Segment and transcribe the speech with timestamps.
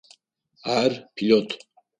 [0.77, 1.49] Ар пилот.